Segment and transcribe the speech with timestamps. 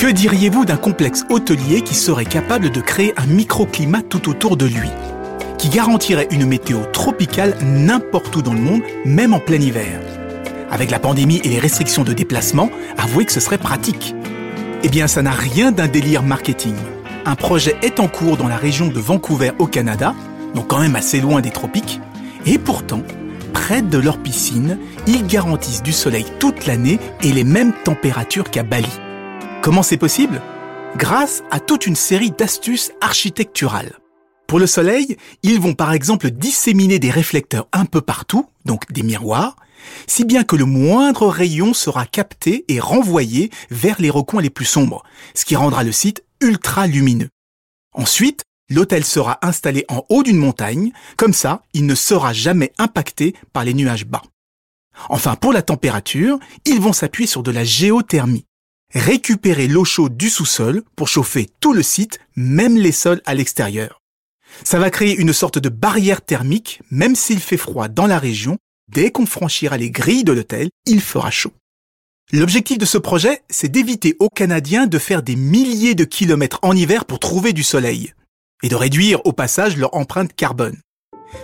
[0.00, 4.64] Que diriez-vous d'un complexe hôtelier qui serait capable de créer un microclimat tout autour de
[4.64, 4.88] lui
[5.58, 10.00] qui garantirait une météo tropicale n'importe où dans le monde, même en plein hiver?
[10.70, 14.14] Avec la pandémie et les restrictions de déplacement, avouez que ce serait pratique.
[14.82, 16.76] Eh bien, ça n'a rien d'un délire marketing.
[17.26, 20.14] Un projet est en cours dans la région de Vancouver au Canada,
[20.54, 22.00] donc quand même assez loin des tropiques,
[22.46, 23.02] et pourtant,
[23.52, 28.62] près de leur piscine, ils garantissent du soleil toute l'année et les mêmes températures qu'à
[28.62, 28.88] Bali.
[29.62, 30.40] Comment c'est possible?
[30.96, 33.98] Grâce à toute une série d'astuces architecturales.
[34.46, 39.02] Pour le soleil, ils vont par exemple disséminer des réflecteurs un peu partout, donc des
[39.02, 39.56] miroirs,
[40.06, 44.64] si bien que le moindre rayon sera capté et renvoyé vers les recoins les plus
[44.64, 45.02] sombres,
[45.34, 47.28] ce qui rendra le site ultra lumineux.
[47.92, 53.34] Ensuite, l'hôtel sera installé en haut d'une montagne, comme ça, il ne sera jamais impacté
[53.52, 54.22] par les nuages bas.
[55.10, 58.46] Enfin, pour la température, ils vont s'appuyer sur de la géothermie
[58.92, 64.00] récupérer l'eau chaude du sous-sol pour chauffer tout le site, même les sols à l'extérieur.
[64.64, 68.58] Ça va créer une sorte de barrière thermique, même s'il fait froid dans la région,
[68.88, 71.52] dès qu'on franchira les grilles de l'hôtel, il fera chaud.
[72.32, 76.76] L'objectif de ce projet, c'est d'éviter aux Canadiens de faire des milliers de kilomètres en
[76.76, 78.14] hiver pour trouver du soleil,
[78.62, 80.78] et de réduire au passage leur empreinte carbone.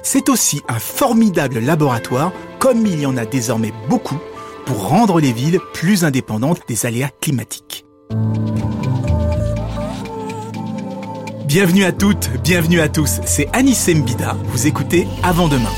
[0.03, 4.19] C'est aussi un formidable laboratoire, comme il y en a désormais beaucoup,
[4.67, 7.87] pour rendre les villes plus indépendantes des aléas climatiques.
[11.47, 15.71] Bienvenue à toutes, bienvenue à tous, c'est Anis Mbida, vous écoutez Avant demain.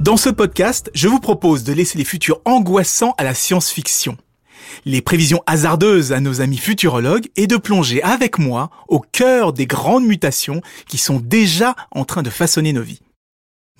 [0.00, 4.16] Dans ce podcast, je vous propose de laisser les futurs angoissants à la science-fiction
[4.84, 9.66] les prévisions hasardeuses à nos amis futurologues et de plonger avec moi au cœur des
[9.66, 13.00] grandes mutations qui sont déjà en train de façonner nos vies.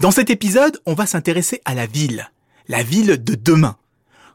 [0.00, 2.30] Dans cet épisode, on va s'intéresser à la ville,
[2.68, 3.76] la ville de demain.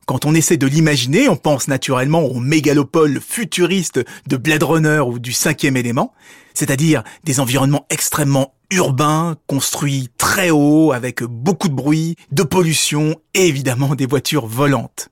[0.08, 5.20] Quand on essaie de l'imaginer, on pense naturellement aux mégalopoles futuristes de Blade Runner ou
[5.20, 6.14] du cinquième élément,
[6.54, 13.48] c'est-à-dire des environnements extrêmement urbains, construits très haut, avec beaucoup de bruit, de pollution et
[13.48, 15.10] évidemment des voitures volantes.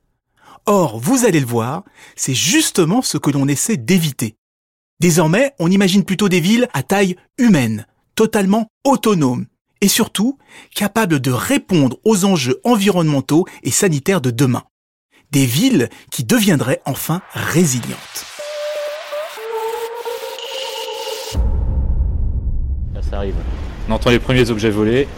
[0.66, 1.84] Or, vous allez le voir,
[2.16, 4.36] c'est justement ce que l'on essaie d'éviter.
[5.00, 9.46] Désormais, on imagine plutôt des villes à taille humaine, totalement autonomes,
[9.80, 10.38] et surtout
[10.74, 14.64] capables de répondre aux enjeux environnementaux et sanitaires de demain.
[15.30, 18.26] Des villes qui deviendraient enfin résilientes.
[23.08, 23.34] Ça arrive.
[23.88, 25.08] On entend les premiers objets volés.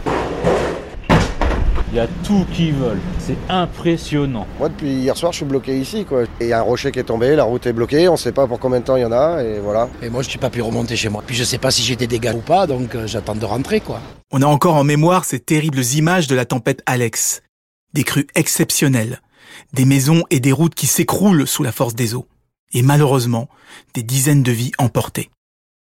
[1.92, 2.98] Il y a tout qui vole.
[3.18, 4.46] C'est impressionnant.
[4.58, 6.06] Moi, depuis hier soir, je suis bloqué ici.
[6.06, 6.24] Quoi.
[6.40, 8.32] Il y a un rocher qui est tombé, la route est bloquée, on ne sait
[8.32, 9.90] pas pour combien de temps il y en a, et voilà.
[10.00, 11.22] Et moi, je n'ai pas pu remonter chez moi.
[11.26, 13.44] Puis je ne sais pas si j'ai des dégâts ou pas, donc euh, j'attends de
[13.44, 14.00] rentrer, quoi.
[14.30, 17.42] On a encore en mémoire ces terribles images de la tempête Alex.
[17.92, 19.20] Des crues exceptionnelles,
[19.74, 22.26] des maisons et des routes qui s'écroulent sous la force des eaux.
[22.72, 23.50] Et malheureusement,
[23.92, 25.28] des dizaines de vies emportées.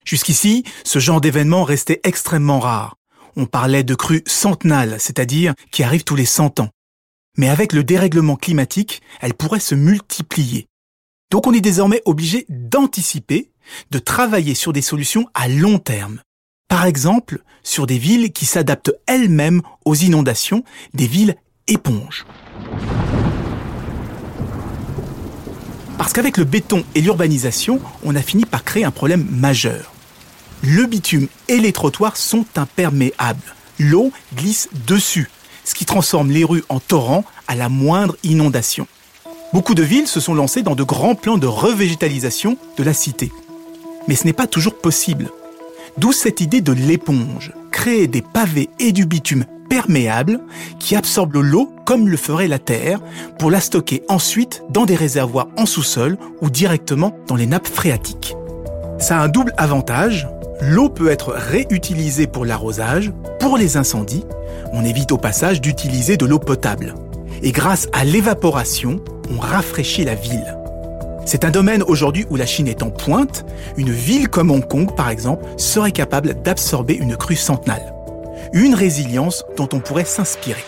[0.05, 2.96] Jusqu'ici, ce genre d'événement restait extrêmement rare
[3.37, 6.69] on parlait de crues centenales, c'est-à-dire qui arrivent tous les 100 ans.
[7.37, 10.67] Mais avec le dérèglement climatique, elles pourraient se multiplier.
[11.29, 13.51] Donc on est désormais obligé d'anticiper,
[13.91, 16.19] de travailler sur des solutions à long terme.
[16.67, 20.63] Par exemple, sur des villes qui s'adaptent elles-mêmes aux inondations,
[20.95, 21.35] des villes
[21.67, 22.25] éponges.
[25.97, 29.93] Parce qu'avec le béton et l'urbanisation, on a fini par créer un problème majeur
[30.63, 33.55] le bitume et les trottoirs sont imperméables.
[33.79, 35.29] L'eau glisse dessus,
[35.63, 38.87] ce qui transforme les rues en torrents à la moindre inondation.
[39.53, 43.31] Beaucoup de villes se sont lancées dans de grands plans de revégétalisation de la cité.
[44.07, 45.29] Mais ce n'est pas toujours possible.
[45.97, 50.39] D'où cette idée de l'éponge, créer des pavés et du bitume perméables
[50.79, 52.99] qui absorbent l'eau comme le ferait la terre
[53.39, 58.35] pour la stocker ensuite dans des réservoirs en sous-sol ou directement dans les nappes phréatiques.
[58.99, 60.27] Ça a un double avantage
[60.61, 64.25] l'eau peut être réutilisée pour l'arrosage, pour les incendies,
[64.73, 66.95] on évite au passage d'utiliser de l'eau potable.
[67.43, 68.99] Et grâce à l'évaporation,
[69.35, 70.57] on rafraîchit la ville.
[71.25, 73.45] C'est un domaine aujourd'hui où la Chine est en pointe.
[73.75, 77.93] Une ville comme Hong Kong, par exemple, serait capable d'absorber une crue centenale.
[78.53, 80.63] Une résilience dont on pourrait s'inspirer.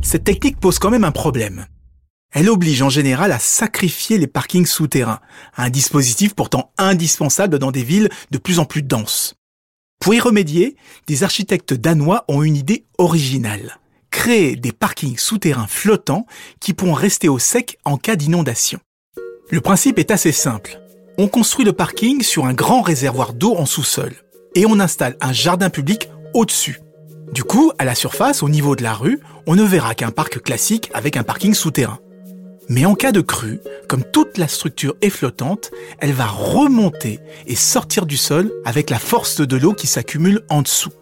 [0.00, 1.66] Cette technique pose quand même un problème.
[2.32, 5.20] Elle oblige en général à sacrifier les parkings souterrains,
[5.56, 9.34] un dispositif pourtant indispensable dans des villes de plus en plus denses.
[10.00, 10.76] Pour y remédier,
[11.06, 13.78] des architectes danois ont une idée originale.
[14.10, 16.26] Créer des parkings souterrains flottants
[16.58, 18.80] qui pourront rester au sec en cas d'inondation.
[19.50, 20.80] Le principe est assez simple.
[21.18, 24.14] On construit le parking sur un grand réservoir d'eau en sous-sol
[24.54, 26.80] et on installe un jardin public au-dessus.
[27.32, 30.42] Du coup, à la surface, au niveau de la rue, on ne verra qu'un parc
[30.42, 31.98] classique avec un parking souterrain.
[32.72, 37.54] Mais en cas de crue, comme toute la structure est flottante, elle va remonter et
[37.54, 40.92] sortir du sol avec la force de l'eau qui s'accumule en dessous.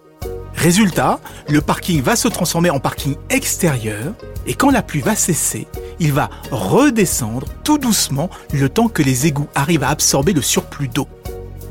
[0.53, 4.15] Résultat, le parking va se transformer en parking extérieur
[4.49, 5.69] et quand la pluie va cesser,
[6.01, 10.89] il va redescendre tout doucement le temps que les égouts arrivent à absorber le surplus
[10.89, 11.07] d'eau.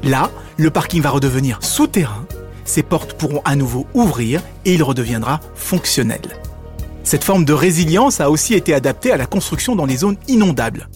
[0.03, 2.25] Là, le parking va redevenir souterrain,
[2.63, 6.21] ses portes pourront à nouveau ouvrir et il redeviendra fonctionnel.
[7.09, 10.89] Cette forme de résilience a aussi été adaptée à la construction dans les zones inondables.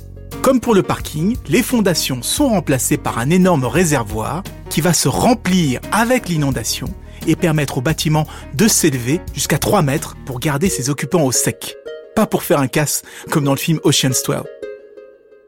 [0.43, 5.07] Comme pour le parking, les fondations sont remplacées par un énorme réservoir qui va se
[5.07, 6.85] remplir avec l'inondation
[7.25, 11.77] et permettre au bâtiment de s'élever jusqu'à 3 mètres pour garder ses occupants au sec.
[12.15, 13.01] Pas pour faire un casse
[13.31, 14.43] comme dans le film Ocean's 12.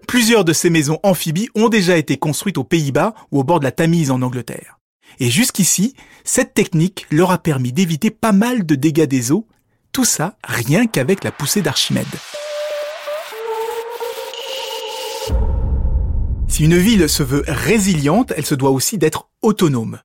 [0.08, 3.66] Plusieurs de ces maisons amphibies ont déjà été construites aux Pays-Bas ou au bord de
[3.66, 4.80] la Tamise en Angleterre.
[5.20, 9.46] Et jusqu'ici, cette technique leur a permis d'éviter pas mal de dégâts des eaux
[9.96, 12.06] tout ça rien qu'avec la poussée d'Archimède.
[16.50, 20.00] Si une ville se veut résiliente, elle se doit aussi d'être autonome.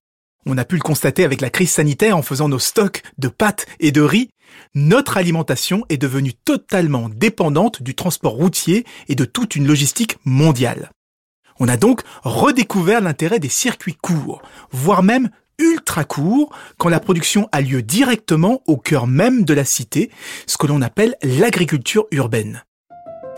[0.47, 3.67] On a pu le constater avec la crise sanitaire en faisant nos stocks de pâtes
[3.81, 4.31] et de riz.
[4.77, 10.93] Notre alimentation est devenue totalement dépendante du transport routier et de toute une logistique mondiale.
[11.59, 14.41] On a donc redécouvert l'intérêt des circuits courts,
[14.71, 19.65] voire même ultra court quand la production a lieu directement au cœur même de la
[19.65, 20.11] cité,
[20.47, 22.65] ce que l'on appelle l'agriculture urbaine.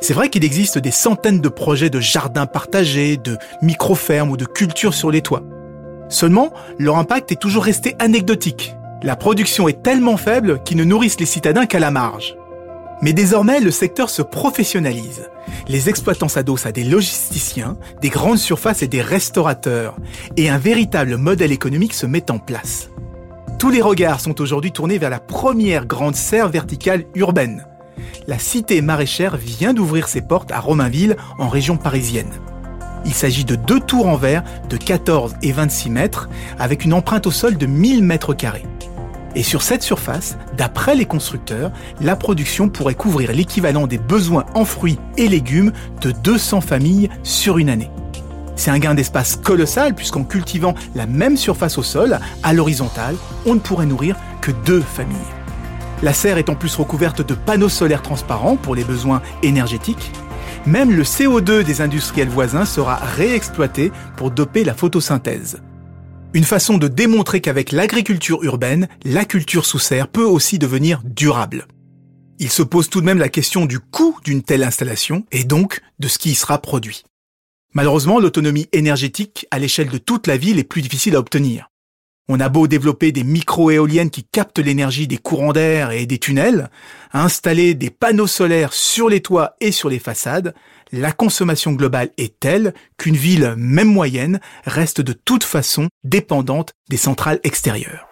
[0.01, 4.47] C'est vrai qu'il existe des centaines de projets de jardins partagés, de micro-fermes ou de
[4.47, 5.45] cultures sur les toits.
[6.09, 8.75] Seulement, leur impact est toujours resté anecdotique.
[9.03, 12.37] La production est tellement faible qu'ils ne nourrissent les citadins qu'à la marge.
[13.03, 15.29] Mais désormais, le secteur se professionnalise.
[15.67, 19.97] Les exploitants s'adossent à des logisticiens, des grandes surfaces et des restaurateurs,
[20.37, 22.91] et un véritable modèle économique se met en place.
[23.59, 27.67] Tous les regards sont aujourd'hui tournés vers la première grande serre verticale urbaine.
[28.29, 32.31] La cité maraîchère vient d'ouvrir ses portes à Romainville, en région parisienne.
[33.05, 36.29] Il s'agit de deux tours en verre de 14 et 26 mètres,
[36.59, 38.67] avec une empreinte au sol de 1000 mètres carrés.
[39.35, 44.65] Et sur cette surface, d'après les constructeurs, la production pourrait couvrir l'équivalent des besoins en
[44.65, 47.91] fruits et légumes de 200 familles sur une année.
[48.57, 53.55] C'est un gain d'espace colossal puisqu'en cultivant la même surface au sol, à l'horizontale, on
[53.55, 55.17] ne pourrait nourrir que deux familles.
[56.03, 60.13] La serre est en plus recouverte de panneaux solaires transparents pour les besoins énergétiques.
[60.67, 65.61] Même le CO2 des industriels voisins sera réexploité pour doper la photosynthèse.
[66.35, 71.67] Une façon de démontrer qu'avec l'agriculture urbaine, la culture sous serre peut aussi devenir durable.
[72.39, 75.83] Il se pose tout de même la question du coût d'une telle installation et donc
[75.99, 77.05] de ce qui y sera produit.
[77.75, 81.69] Malheureusement, l'autonomie énergétique à l'échelle de toute la ville est plus difficile à obtenir.
[82.29, 86.71] On a beau développer des micro-éoliennes qui captent l'énergie des courants d'air et des tunnels,
[87.13, 90.55] installer des panneaux solaires sur les toits et sur les façades,
[90.93, 96.99] la consommation globale est telle qu'une ville, même moyenne, reste de toute façon dépendante des
[96.99, 98.07] centrales extérieures.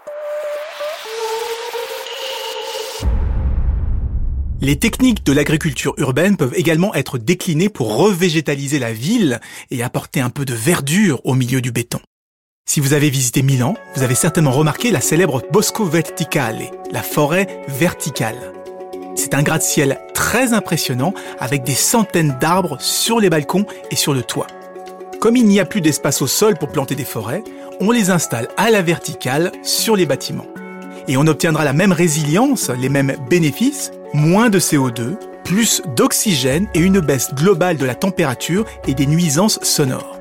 [4.62, 10.20] Les techniques de l'agriculture urbaine peuvent également être déclinées pour revégétaliser la ville et apporter
[10.20, 12.00] un peu de verdure au milieu du béton.
[12.68, 17.62] Si vous avez visité Milan, vous avez certainement remarqué la célèbre Bosco Verticale, la forêt
[17.68, 18.59] verticale.
[19.22, 24.22] C'est un gratte-ciel très impressionnant avec des centaines d'arbres sur les balcons et sur le
[24.22, 24.46] toit.
[25.20, 27.44] Comme il n'y a plus d'espace au sol pour planter des forêts,
[27.80, 30.46] on les installe à la verticale sur les bâtiments.
[31.06, 36.80] Et on obtiendra la même résilience, les mêmes bénéfices, moins de CO2, plus d'oxygène et
[36.80, 40.18] une baisse globale de la température et des nuisances sonores.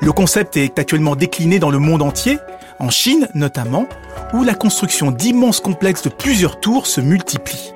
[0.00, 2.38] Le concept est actuellement décliné dans le monde entier,
[2.78, 3.86] en Chine notamment,
[4.32, 7.74] où la construction d'immenses complexes de plusieurs tours se multiplie.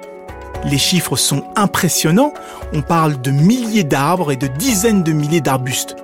[0.68, 2.32] Les chiffres sont impressionnants,
[2.72, 5.94] on parle de milliers d'arbres et de dizaines de milliers d'arbustes.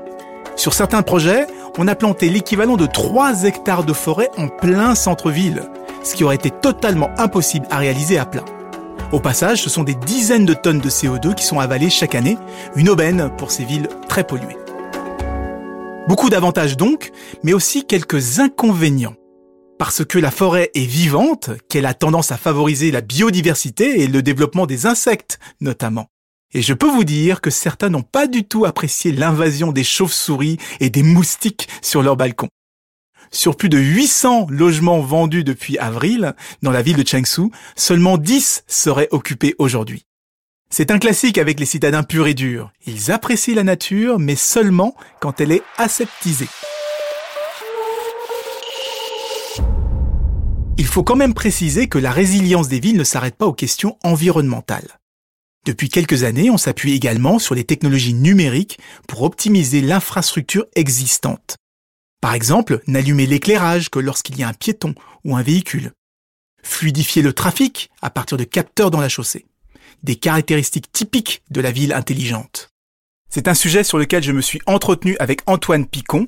[0.55, 5.65] Sur certains projets, on a planté l'équivalent de 3 hectares de forêt en plein centre-ville,
[6.05, 8.45] ce qui aurait été totalement impossible à réaliser à plat.
[9.11, 12.39] Au passage, ce sont des dizaines de tonnes de CO2 qui sont avalées chaque année,
[12.77, 14.57] une aubaine pour ces villes très polluées.
[16.07, 17.11] Beaucoup d'avantages donc,
[17.43, 19.15] mais aussi quelques inconvénients
[19.79, 24.23] parce que la forêt est vivante, qu'elle a tendance à favoriser la biodiversité et le
[24.23, 26.09] développement des insectes notamment.
[26.55, 30.59] Et je peux vous dire que certains n'ont pas du tout apprécié l'invasion des chauves-souris
[30.81, 32.49] et des moustiques sur leur balcon.
[33.31, 38.65] Sur plus de 800 logements vendus depuis avril dans la ville de Changshu, seulement 10
[38.67, 40.05] seraient occupés aujourd'hui.
[40.69, 42.73] C'est un classique avec les citadins purs et durs.
[42.87, 46.49] Ils apprécient la nature, mais seulement quand elle est aseptisée.
[50.83, 53.97] Il faut quand même préciser que la résilience des villes ne s'arrête pas aux questions
[54.03, 54.99] environnementales.
[55.65, 61.55] Depuis quelques années, on s'appuie également sur les technologies numériques pour optimiser l'infrastructure existante.
[62.21, 65.93] Par exemple, n'allumer l'éclairage que lorsqu'il y a un piéton ou un véhicule.
[66.65, 69.47] Fluidifier le trafic à partir de capteurs dans la chaussée.
[70.03, 72.71] Des caractéristiques typiques de la ville intelligente.
[73.31, 76.27] C'est un sujet sur lequel je me suis entretenu avec Antoine Picon,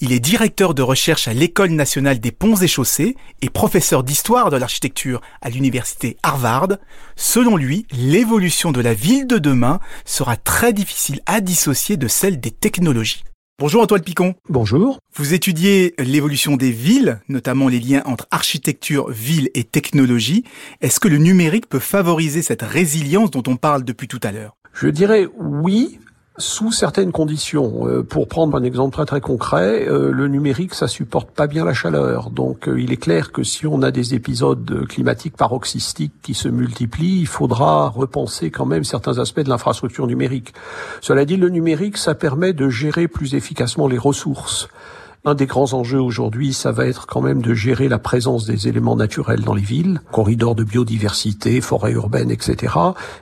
[0.00, 4.50] il est directeur de recherche à l'École nationale des ponts et chaussées et professeur d'histoire
[4.50, 6.78] de l'architecture à l'université Harvard.
[7.16, 12.40] Selon lui, l'évolution de la ville de demain sera très difficile à dissocier de celle
[12.40, 13.24] des technologies.
[13.60, 14.34] Bonjour Antoine Picon.
[14.48, 15.00] Bonjour.
[15.16, 20.44] Vous étudiez l'évolution des villes, notamment les liens entre architecture, ville et technologie.
[20.80, 24.54] Est-ce que le numérique peut favoriser cette résilience dont on parle depuis tout à l'heure?
[24.74, 25.98] Je dirais oui,
[26.38, 27.86] sous certaines conditions.
[27.86, 31.74] Euh, pour prendre un exemple très concret, euh, le numérique ça supporte pas bien la
[31.74, 32.30] chaleur.
[32.30, 36.48] Donc euh, il est clair que si on a des épisodes climatiques paroxystiques qui se
[36.48, 40.54] multiplient, il faudra repenser quand même certains aspects de l'infrastructure numérique.
[41.00, 44.68] Cela dit, le numérique ça permet de gérer plus efficacement les ressources.
[45.28, 48.66] Un des grands enjeux aujourd'hui, ça va être quand même de gérer la présence des
[48.66, 52.74] éléments naturels dans les villes, corridors de biodiversité, forêts urbaines, etc.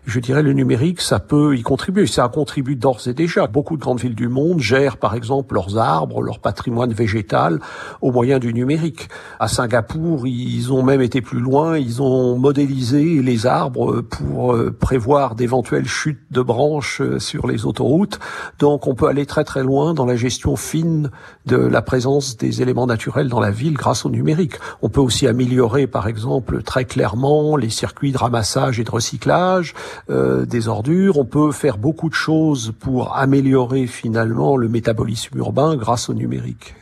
[0.05, 2.07] Je dirais le numérique, ça peut y contribuer.
[2.07, 3.49] Ça contribue d'ores et déjà.
[3.49, 7.59] Beaucoup de grandes villes du monde gèrent par exemple leurs arbres, leur patrimoine végétal
[8.01, 9.09] au moyen du numérique.
[9.41, 11.77] À Singapour, ils ont même été plus loin.
[11.77, 17.67] Ils ont modélisé les arbres pour euh, prévoir d'éventuelles chutes de branches euh, sur les
[17.67, 18.21] autoroutes.
[18.61, 21.11] Donc on peut aller très très loin dans la gestion fine
[21.47, 21.96] de la présence
[22.37, 24.55] des éléments naturels dans la ville grâce au numérique.
[24.83, 29.75] On peut aussi améliorer, par exemple, très clairement les circuits de ramassage et de recyclage
[30.11, 31.19] euh, des ordures.
[31.19, 36.75] On peut faire beaucoup de choses pour améliorer finalement le métabolisme urbain grâce au numérique.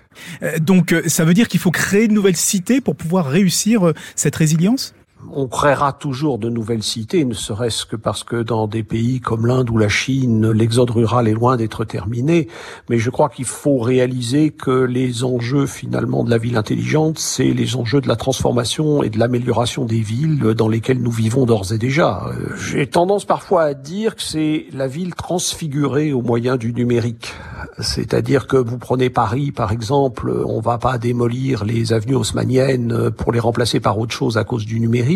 [0.43, 3.93] Euh, donc euh, ça veut dire qu'il faut créer de nouvelles cités pour pouvoir réussir
[4.15, 4.95] cette résilience?
[5.33, 9.47] On créera toujours de nouvelles cités, ne serait-ce que parce que dans des pays comme
[9.47, 12.49] l'Inde ou la Chine, l'exode rural est loin d'être terminé.
[12.89, 17.53] Mais je crois qu'il faut réaliser que les enjeux finalement de la ville intelligente, c'est
[17.53, 21.73] les enjeux de la transformation et de l'amélioration des villes dans lesquelles nous vivons d'ores
[21.73, 22.25] et déjà.
[22.29, 27.33] Euh, j'ai tendance parfois à dire que c'est la ville transfigurée au moyen du numérique.
[27.81, 33.33] C'est-à-dire que vous prenez Paris, par exemple, on va pas démolir les avenues haussmanniennes pour
[33.33, 35.14] les remplacer par autre chose à cause du numérique,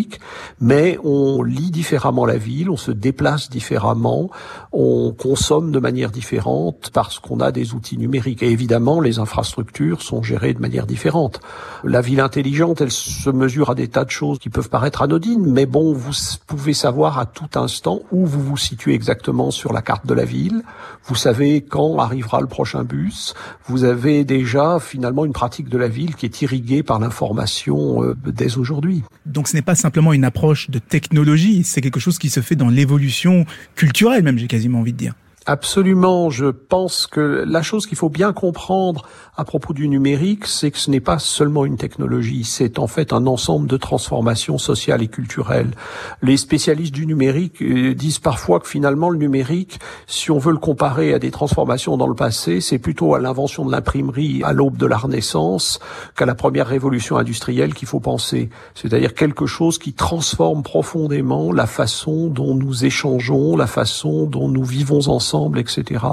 [0.60, 4.30] mais on lit différemment la ville, on se déplace différemment,
[4.72, 8.42] on consomme de manière différente parce qu'on a des outils numériques.
[8.42, 11.40] Et évidemment, les infrastructures sont gérées de manière différente.
[11.84, 15.46] La ville intelligente, elle se mesure à des tas de choses qui peuvent paraître anodines,
[15.46, 16.12] mais bon, vous
[16.46, 20.24] pouvez savoir à tout instant où vous vous situez exactement sur la carte de la
[20.24, 20.62] ville.
[21.04, 23.34] Vous savez quand arrivera le prochain bus.
[23.66, 28.14] Vous avez déjà finalement une pratique de la ville qui est irriguée par l'information euh,
[28.26, 29.02] dès aujourd'hui.
[29.26, 32.57] Donc ce n'est pas simplement une approche de technologie, c'est quelque chose qui se fait
[32.57, 35.14] dans l'évolution culturelle même, j'ai quasiment envie de dire.
[35.47, 36.28] Absolument.
[36.28, 40.78] Je pense que la chose qu'il faut bien comprendre à propos du numérique, c'est que
[40.78, 45.07] ce n'est pas seulement une technologie, c'est en fait un ensemble de transformations sociales et
[45.07, 45.71] culturelles.
[46.23, 49.78] Les spécialistes du numérique euh, disent parfois que finalement le numérique,
[50.09, 53.64] si on veut le comparer à des transformations dans le passé, c'est plutôt à l'invention
[53.64, 55.78] de l'imprimerie à l'aube de la Renaissance
[56.16, 58.50] qu'à la première révolution industrielle qu'il faut penser.
[58.75, 64.64] C'est-à-dire quelque chose qui transforme profondément la façon dont nous échangeons, la façon dont nous
[64.64, 66.04] vivons ensemble etc.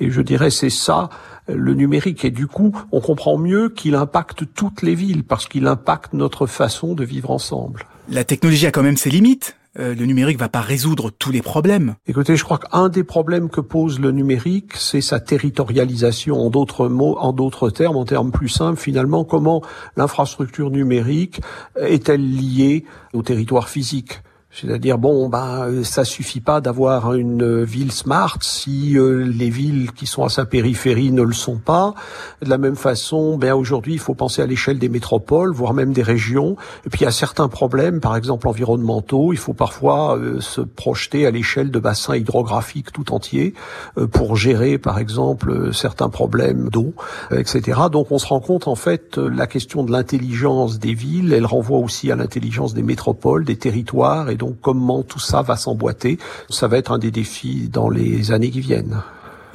[0.00, 1.08] Et je dirais c'est ça
[1.48, 2.24] le numérique.
[2.24, 6.46] Et du coup, on comprend mieux qu'il impacte toutes les villes parce qu'il impacte notre
[6.46, 7.84] façon de vivre ensemble.
[8.08, 9.56] La technologie a quand même ses limites.
[9.78, 11.96] Euh, le numérique va pas résoudre tous les problèmes.
[12.06, 16.36] Écoutez, je crois qu'un des problèmes que pose le numérique, c'est sa territorialisation.
[16.40, 19.62] En d'autres mots, en d'autres termes, en termes plus simples, finalement, comment
[19.96, 21.40] l'infrastructure numérique
[21.76, 22.84] est-elle liée
[23.14, 24.20] au territoire physique?
[24.54, 30.06] C'est-à-dire bon, bah ça suffit pas d'avoir une ville smart si euh, les villes qui
[30.06, 31.94] sont à sa périphérie ne le sont pas.
[32.40, 35.92] De la même façon, ben aujourd'hui, il faut penser à l'échelle des métropoles, voire même
[35.92, 36.56] des régions.
[36.86, 39.32] Et puis il y a certains problèmes, par exemple environnementaux.
[39.32, 43.54] Il faut parfois euh, se projeter à l'échelle de bassins hydrographiques tout entiers
[43.98, 46.94] euh, pour gérer, par exemple, certains problèmes d'eau,
[47.32, 47.80] etc.
[47.90, 51.78] Donc on se rend compte en fait la question de l'intelligence des villes, elle renvoie
[51.78, 56.18] aussi à l'intelligence des métropoles, des territoires et donc comment tout ça va s'emboîter,
[56.50, 59.02] ça va être un des défis dans les années qui viennent.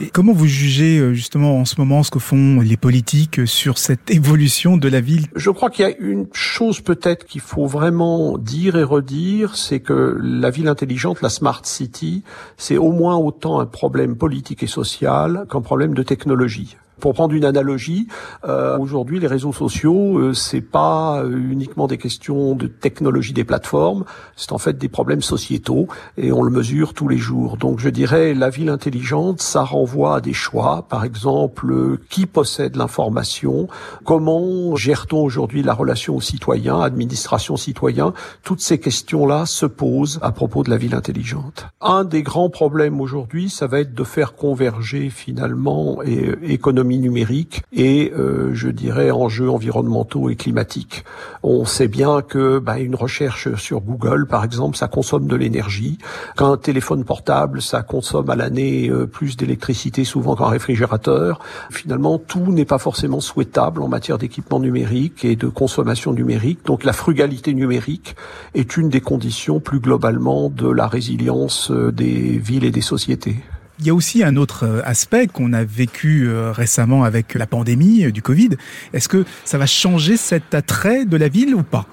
[0.02, 3.78] Et comment vous jugez euh, justement en ce moment ce que font les politiques sur
[3.78, 5.28] cette évolution de la ville?
[5.36, 9.82] Je crois qu'il y a une chose peut-être qu'il faut vraiment dire et redire, c'est
[9.82, 12.24] que la ville intelligente, la smart city,
[12.56, 16.78] c'est au moins autant un problème politique et social qu'un problème de technologie.
[17.00, 18.08] Pour prendre une analogie,
[18.44, 23.46] euh, aujourd'hui les réseaux sociaux, euh, c'est pas euh, uniquement des questions de technologie des
[23.46, 24.04] plateformes,
[24.36, 25.88] c'est en fait des problèmes sociétaux
[26.18, 27.56] et on le mesure tous les jours.
[27.56, 32.76] Donc je dirais la ville intelligente, ça renvoie à des choix, par exemple qui possède
[32.76, 33.68] l'information,
[34.04, 38.14] comment gère-t-on aujourd'hui la relation aux citoyens, administration citoyen,
[38.44, 41.68] toutes ces questions-là se posent à propos de la ville intelligente.
[41.80, 47.62] Un des grands problèmes aujourd'hui, ça va être de faire converger finalement et économiquement numérique
[47.72, 51.04] et euh, je dirais enjeux environnementaux et climatiques.
[51.44, 55.98] On sait bien que bah, une recherche sur Google, par exemple, ça consomme de l'énergie.
[56.38, 61.40] Qu'un téléphone portable, ça consomme à l'année euh, plus d'électricité souvent qu'un réfrigérateur.
[61.70, 66.66] Finalement, tout n'est pas forcément souhaitable en matière d'équipement numérique et de consommation numérique.
[66.66, 68.16] Donc la frugalité numérique
[68.54, 73.38] est une des conditions plus globalement de la résilience euh, des villes et des sociétés.
[73.80, 77.48] Il y a aussi un autre euh, aspect qu'on a vécu euh, récemment avec la
[77.48, 78.50] pandémie euh, du Covid.
[78.92, 81.88] Est-ce que ça va changer cet attrait de la ville ou pas?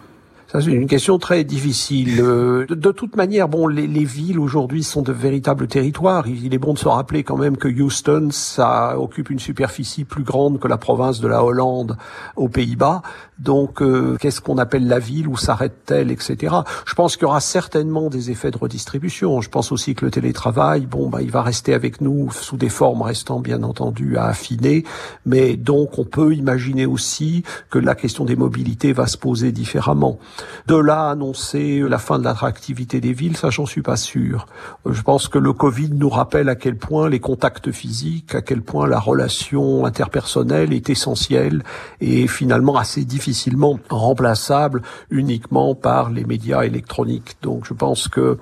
[0.48, 2.18] Ça, c'est une question très difficile.
[2.18, 6.28] De, toute manière, bon, les, les villes aujourd'hui sont de véritables territoires.
[6.28, 10.22] Il est bon de se rappeler quand même que Houston, ça occupe une superficie plus
[10.22, 11.96] grande que la province de la Hollande
[12.36, 13.02] aux Pays-Bas.
[13.40, 16.54] Donc, euh, qu'est-ce qu'on appelle la ville Où s'arrête-t-elle, etc.
[16.86, 19.40] Je pense qu'il y aura certainement des effets de redistribution.
[19.40, 22.68] Je pense aussi que le télétravail, bon, bah, il va rester avec nous sous des
[22.68, 24.84] formes restant bien entendu à affiner.
[25.26, 30.18] Mais donc, on peut imaginer aussi que la question des mobilités va se poser différemment.
[30.66, 34.46] De là annoncer la fin de l'attractivité des villes, ça j'en suis pas sûr.
[34.88, 38.62] Je pense que le Covid nous rappelle à quel point les contacts physiques, à quel
[38.62, 41.62] point la relation interpersonnelle est essentielle
[42.00, 47.36] et finalement assez difficilement remplaçable uniquement par les médias électroniques.
[47.42, 48.38] Donc je pense que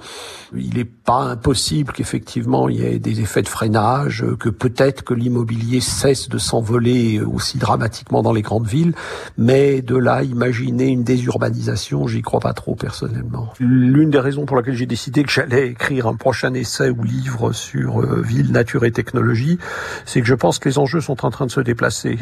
[0.56, 5.14] il n'est pas impossible qu'effectivement il y ait des effets de freinage, que peut-être que
[5.14, 8.94] l'immobilier cesse de s'envoler aussi dramatiquement dans les grandes villes,
[9.37, 13.53] mais de là imaginer une désurbanisation j'y crois pas trop personnellement.
[13.61, 17.53] L'une des raisons pour laquelle j'ai décidé que j'allais écrire un prochain essai ou livre
[17.53, 19.59] sur euh, ville, nature et technologie,
[20.05, 22.18] c'est que je pense que les enjeux sont en train de se déplacer.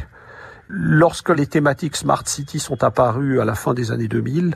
[0.68, 4.54] Lorsque les thématiques Smart City sont apparues à la fin des années 2000,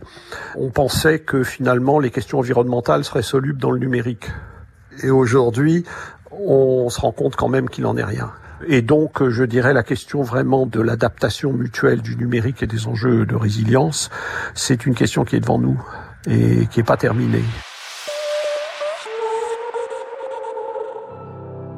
[0.57, 4.31] on pensait que finalement les questions environnementales seraient solubles dans le numérique.
[5.03, 5.85] Et aujourd'hui,
[6.31, 8.33] on se rend compte quand même qu'il n'en est rien.
[8.67, 13.27] Et donc, je dirais, la question vraiment de l'adaptation mutuelle du numérique et des enjeux
[13.27, 14.11] de résilience,
[14.55, 15.79] c'est une question qui est devant nous
[16.27, 17.45] et qui n'est pas terminée.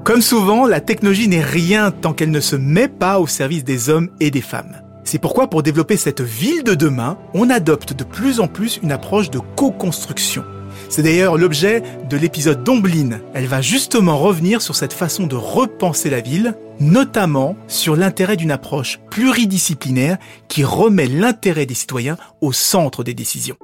[0.05, 3.91] Comme souvent, la technologie n'est rien tant qu'elle ne se met pas au service des
[3.91, 4.81] hommes et des femmes.
[5.05, 8.93] C'est pourquoi pour développer cette ville de demain, on adopte de plus en plus une
[8.93, 10.45] approche de co-construction.
[10.89, 13.21] C'est d'ailleurs l'objet de l'épisode d'Ombline.
[13.35, 18.51] Elle va justement revenir sur cette façon de repenser la ville, notamment sur l'intérêt d'une
[18.51, 20.17] approche pluridisciplinaire
[20.49, 23.57] qui remet l'intérêt des citoyens au centre des décisions.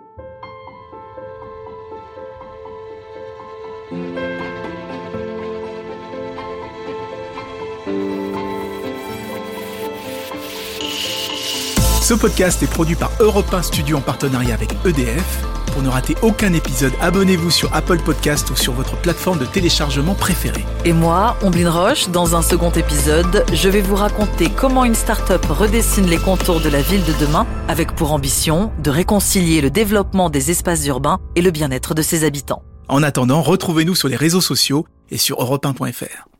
[12.02, 15.63] Ce podcast est produit par Europe 1 Studio en partenariat avec EDF.
[15.74, 20.14] Pour ne rater aucun épisode, abonnez-vous sur Apple Podcast ou sur votre plateforme de téléchargement
[20.14, 20.64] préférée.
[20.84, 25.44] Et moi, Omblin Roche, dans un second épisode, je vais vous raconter comment une start-up
[25.46, 30.30] redessine les contours de la ville de demain avec pour ambition de réconcilier le développement
[30.30, 32.62] des espaces urbains et le bien-être de ses habitants.
[32.86, 36.33] En attendant, retrouvez-nous sur les réseaux sociaux et sur europe1.fr.